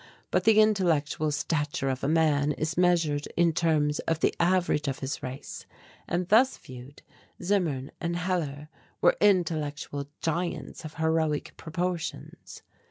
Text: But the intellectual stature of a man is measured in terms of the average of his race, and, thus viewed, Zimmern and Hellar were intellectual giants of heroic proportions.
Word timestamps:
But 0.31 0.45
the 0.45 0.59
intellectual 0.59 1.29
stature 1.29 1.87
of 1.87 2.03
a 2.03 2.07
man 2.07 2.53
is 2.53 2.75
measured 2.75 3.27
in 3.37 3.53
terms 3.53 3.99
of 4.09 4.19
the 4.19 4.33
average 4.39 4.87
of 4.87 4.97
his 4.97 5.21
race, 5.21 5.67
and, 6.07 6.27
thus 6.27 6.57
viewed, 6.57 7.03
Zimmern 7.43 7.91
and 8.01 8.15
Hellar 8.15 8.69
were 8.99 9.15
intellectual 9.21 10.09
giants 10.19 10.83
of 10.85 10.95
heroic 10.95 11.53
proportions. 11.55 12.63